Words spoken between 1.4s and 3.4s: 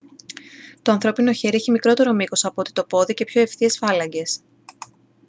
έχει μικρότερο μήκος από ό,τι το πόδι και